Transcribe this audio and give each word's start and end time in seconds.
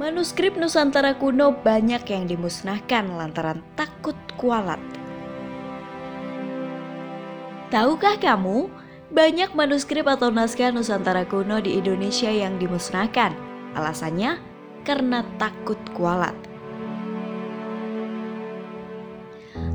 Manuskrip 0.00 0.56
Nusantara 0.56 1.12
kuno 1.20 1.60
banyak 1.60 2.08
yang 2.08 2.24
dimusnahkan 2.24 3.20
lantaran 3.20 3.60
takut 3.76 4.16
kualat. 4.40 4.80
Tahukah 7.68 8.16
kamu, 8.16 8.72
banyak 9.12 9.52
manuskrip 9.52 10.08
atau 10.08 10.32
naskah 10.32 10.72
Nusantara 10.72 11.28
kuno 11.28 11.60
di 11.60 11.76
Indonesia 11.76 12.32
yang 12.32 12.56
dimusnahkan. 12.56 13.36
Alasannya 13.76 14.40
karena 14.88 15.20
takut 15.36 15.76
kualat. 15.92 16.32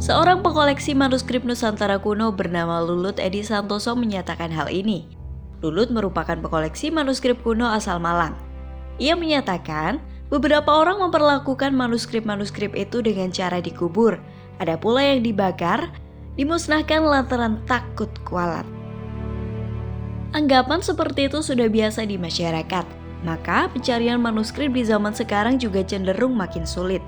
Seorang 0.02 0.42
pengoleksi 0.42 0.98
manuskrip 0.98 1.46
Nusantara 1.46 2.02
kuno 2.02 2.34
bernama 2.34 2.82
Lulut 2.82 3.22
Edi 3.22 3.46
Santoso 3.46 3.94
menyatakan 3.94 4.50
hal 4.50 4.74
ini. 4.74 5.06
Lulut 5.62 5.94
merupakan 5.94 6.34
pengoleksi 6.34 6.90
manuskrip 6.90 7.46
kuno 7.46 7.70
asal 7.70 8.02
Malang. 8.02 8.34
Ia 8.98 9.14
menyatakan 9.14 10.15
Beberapa 10.36 10.68
orang 10.68 11.00
memperlakukan 11.00 11.72
manuskrip-manuskrip 11.72 12.76
itu 12.76 13.00
dengan 13.00 13.32
cara 13.32 13.64
dikubur. 13.64 14.20
Ada 14.60 14.76
pula 14.76 15.00
yang 15.00 15.24
dibakar, 15.24 15.96
dimusnahkan 16.36 17.08
lantaran 17.08 17.64
takut 17.64 18.12
kualat. 18.28 18.68
Anggapan 20.36 20.84
seperti 20.84 21.32
itu 21.32 21.40
sudah 21.40 21.72
biasa 21.72 22.04
di 22.04 22.20
masyarakat, 22.20 22.84
maka 23.24 23.72
pencarian 23.72 24.20
manuskrip 24.20 24.76
di 24.76 24.84
zaman 24.84 25.16
sekarang 25.16 25.56
juga 25.56 25.88
cenderung 25.88 26.36
makin 26.36 26.68
sulit. 26.68 27.00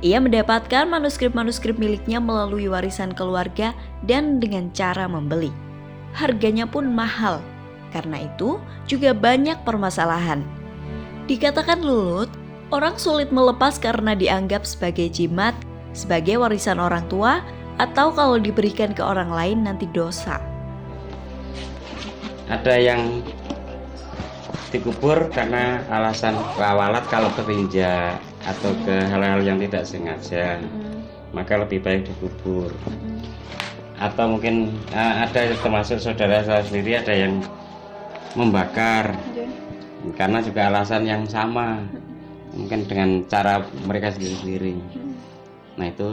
Ia 0.00 0.16
mendapatkan 0.16 0.88
manuskrip-manuskrip 0.88 1.76
miliknya 1.76 2.24
melalui 2.24 2.72
warisan 2.72 3.12
keluarga 3.12 3.76
dan 4.08 4.40
dengan 4.40 4.72
cara 4.72 5.04
membeli. 5.04 5.52
Harganya 6.16 6.64
pun 6.64 6.88
mahal, 6.88 7.44
karena 7.92 8.24
itu 8.24 8.56
juga 8.88 9.12
banyak 9.12 9.60
permasalahan. 9.60 10.40
Dikatakan 11.28 11.84
Lulut, 11.84 12.32
orang 12.72 12.96
sulit 12.96 13.28
melepas 13.28 13.76
karena 13.76 14.16
dianggap 14.16 14.64
sebagai 14.64 15.12
jimat, 15.12 15.52
sebagai 15.92 16.40
warisan 16.40 16.80
orang 16.80 17.04
tua, 17.12 17.44
atau 17.76 18.10
kalau 18.16 18.40
diberikan 18.40 18.96
ke 18.96 19.04
orang 19.04 19.28
lain 19.28 19.68
nanti 19.68 19.84
dosa. 19.92 20.40
Ada 22.48 22.74
yang 22.80 23.20
dikubur 24.72 25.28
karena 25.28 25.84
alasan 25.92 26.32
kewalat 26.56 27.04
kalau 27.12 27.28
kerinja 27.36 28.16
atau 28.48 28.72
ke 28.88 28.96
hal-hal 29.12 29.44
yang 29.44 29.60
tidak 29.60 29.84
sengaja, 29.84 30.56
maka 31.36 31.60
lebih 31.60 31.84
baik 31.84 32.08
dikubur. 32.08 32.72
Atau 34.00 34.34
mungkin 34.34 34.74
uh, 34.96 35.28
ada 35.28 35.54
termasuk 35.60 36.00
saudara 36.00 36.42
saya 36.42 36.64
sendiri 36.64 36.98
ada 36.98 37.12
yang 37.12 37.44
membakar. 38.34 39.14
Karena 40.18 40.42
juga 40.42 40.66
alasan 40.66 41.06
yang 41.06 41.22
sama 41.30 41.86
mungkin 42.52 42.84
dengan 42.84 43.24
cara 43.28 43.64
mereka 43.88 44.12
sendiri-sendiri. 44.12 44.76
Nah 45.80 45.86
itu. 45.88 46.10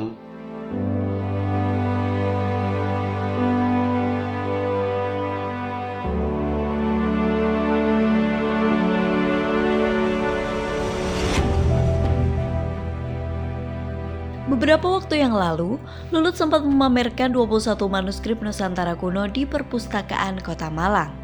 Beberapa 14.49 14.91
waktu 14.91 15.23
yang 15.23 15.31
lalu, 15.31 15.79
Lulut 16.11 16.35
sempat 16.35 16.65
memamerkan 16.67 17.31
21 17.31 17.79
manuskrip 17.87 18.43
Nusantara 18.43 18.91
kuno 18.97 19.23
di 19.29 19.47
perpustakaan 19.47 20.43
Kota 20.43 20.67
Malang. 20.67 21.15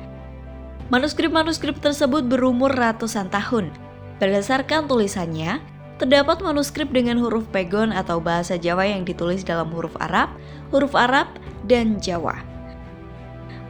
Manuskrip-manuskrip 0.87 1.81
tersebut 1.83 2.23
berumur 2.29 2.71
ratusan 2.71 3.27
tahun 3.27 3.84
Berdasarkan 4.15 4.87
tulisannya, 4.87 5.59
terdapat 5.99 6.39
manuskrip 6.39 6.91
dengan 6.91 7.19
huruf 7.19 7.43
pegon 7.51 7.91
atau 7.91 8.19
bahasa 8.19 8.55
Jawa 8.55 8.87
yang 8.87 9.03
ditulis 9.03 9.43
dalam 9.43 9.71
huruf 9.71 9.95
Arab, 9.99 10.31
huruf 10.71 10.95
Arab, 10.95 11.27
dan 11.67 11.99
Jawa. 11.99 12.39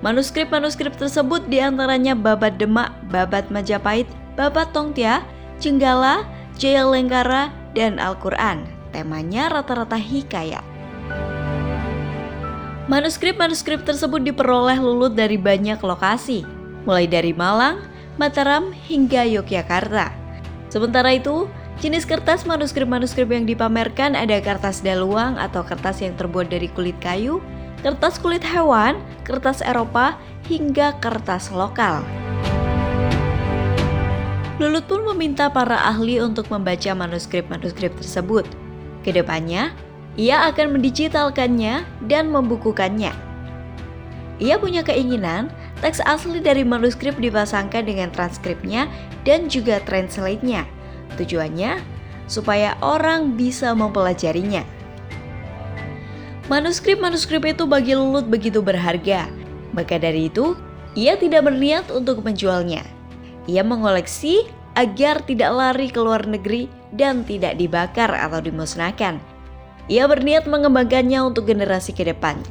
Manuskrip-manuskrip 0.05 0.93
tersebut 1.01 1.49
di 1.49 1.57
antaranya 1.57 2.13
Babat 2.13 2.61
Demak, 2.61 2.93
Babat 3.09 3.49
Majapahit, 3.49 4.05
Babat 4.37 4.69
Tongtia, 4.69 5.25
Jenggala, 5.57 6.27
Jaya 6.61 6.85
Lengkara, 6.85 7.49
dan 7.73 7.97
Al-Quran. 7.97 8.69
Temanya 8.93 9.49
rata-rata 9.49 9.97
hikayat. 9.97 10.61
Manuskrip-manuskrip 12.85 13.81
tersebut 13.81 14.21
diperoleh 14.21 14.77
Lulut 14.77 15.17
dari 15.17 15.41
banyak 15.41 15.81
lokasi, 15.81 16.45
mulai 16.85 17.09
dari 17.09 17.33
Malang, 17.33 17.81
Mataram, 18.21 18.69
hingga 18.71 19.25
Yogyakarta. 19.25 20.24
Sementara 20.75 21.15
itu, 21.15 21.47
jenis 21.79 22.03
kertas 22.03 22.43
manuskrip-manuskrip 22.43 23.31
yang 23.31 23.47
dipamerkan 23.47 24.11
ada 24.11 24.43
kertas 24.43 24.83
daluang 24.83 25.39
atau 25.39 25.63
kertas 25.63 26.03
yang 26.03 26.11
terbuat 26.19 26.51
dari 26.51 26.67
kulit 26.67 26.99
kayu, 26.99 27.39
kertas 27.79 28.19
kulit 28.19 28.43
hewan, 28.43 28.99
kertas 29.23 29.63
Eropa, 29.63 30.19
hingga 30.51 30.91
kertas 30.99 31.47
lokal. 31.55 32.03
Lulut 34.59 34.83
pun 34.83 35.07
meminta 35.15 35.47
para 35.47 35.79
ahli 35.79 36.19
untuk 36.19 36.51
membaca 36.51 36.91
manuskrip-manuskrip 36.91 37.95
tersebut. 37.95 38.43
Ke 38.99 39.15
depannya, 39.15 39.71
ia 40.19 40.43
akan 40.51 40.75
mendigitalkannya 40.75 41.87
dan 42.03 42.27
membukukannya. 42.27 43.15
Ia 44.43 44.59
punya 44.59 44.83
keinginan 44.83 45.47
teks 45.83 45.99
asli 46.07 46.39
dari 46.39 46.63
manuskrip 46.63 47.19
dipasangkan 47.19 47.83
dengan 47.87 48.09
transkripnya 48.11 48.87
dan 49.27 49.51
juga 49.51 49.81
translate-nya. 49.83 50.63
Tujuannya 51.19 51.79
supaya 52.25 52.75
orang 52.79 53.35
bisa 53.35 53.71
mempelajarinya. 53.75 54.63
Manuskrip-manuskrip 56.45 57.41
itu 57.45 57.65
bagi 57.65 57.97
Lulut 57.97 58.29
begitu 58.29 58.61
berharga, 58.61 59.25
maka 59.73 59.97
dari 59.97 60.29
itu 60.29 60.53
ia 60.93 61.17
tidak 61.17 61.49
berniat 61.49 61.89
untuk 61.89 62.21
menjualnya. 62.21 62.85
Ia 63.49 63.65
mengoleksi 63.65 64.45
agar 64.77 65.25
tidak 65.25 65.49
lari 65.53 65.87
ke 65.89 65.97
luar 65.97 66.25
negeri 66.29 66.69
dan 66.93 67.25
tidak 67.25 67.57
dibakar 67.57 68.13
atau 68.13 68.41
dimusnahkan. 68.41 69.17
Ia 69.89 70.05
berniat 70.05 70.45
mengembangkannya 70.49 71.21
untuk 71.21 71.49
generasi 71.49 71.93
ke 71.93 72.05
depan 72.05 72.41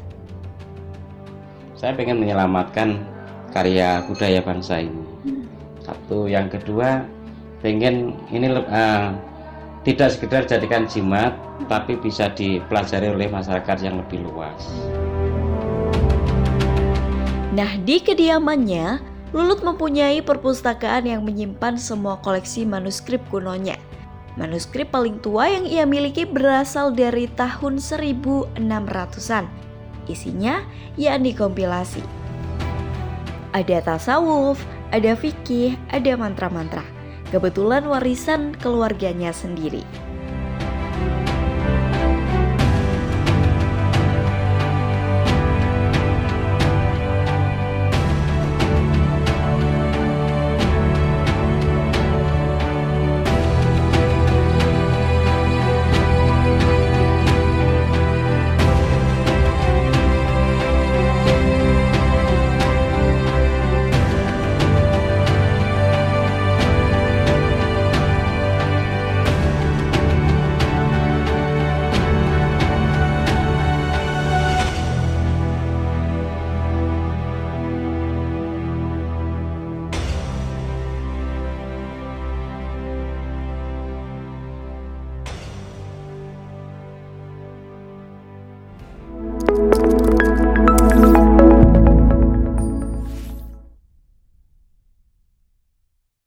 saya 1.85 2.01
pengen 2.01 2.17
menyelamatkan 2.17 3.05
karya 3.54 4.03
budaya 4.10 4.42
bangsa 4.42 4.82
ini 4.82 5.06
satu 5.87 6.26
yang 6.26 6.50
kedua 6.50 7.06
pengen 7.62 8.19
ini 8.34 8.50
uh, 8.50 9.15
tidak 9.87 10.10
sekedar 10.10 10.42
jadikan 10.44 10.91
jimat 10.91 11.38
tapi 11.70 11.94
bisa 11.94 12.28
dipelajari 12.34 13.14
oleh 13.14 13.31
masyarakat 13.31 13.78
yang 13.78 14.03
lebih 14.03 14.26
luas 14.26 14.59
nah 17.54 17.70
di 17.87 18.03
kediamannya 18.03 19.14
Lulut 19.34 19.66
mempunyai 19.66 20.22
perpustakaan 20.22 21.10
yang 21.10 21.26
menyimpan 21.26 21.75
semua 21.75 22.22
koleksi 22.22 22.62
manuskrip 22.62 23.19
kunonya. 23.34 23.75
Manuskrip 24.38 24.94
paling 24.94 25.19
tua 25.19 25.50
yang 25.50 25.66
ia 25.66 25.82
miliki 25.82 26.22
berasal 26.22 26.94
dari 26.94 27.26
tahun 27.34 27.82
1600-an 27.82 29.50
Isinya 30.06 30.62
yakni 30.94 31.34
kompilasi. 31.34 32.24
Ada 33.54 33.87
tasawuf, 33.87 34.59
ada 34.91 35.15
fikih, 35.15 35.78
ada 35.94 36.19
mantra-mantra. 36.19 36.82
Kebetulan 37.31 37.87
warisan 37.87 38.50
keluarganya 38.59 39.31
sendiri. 39.31 39.87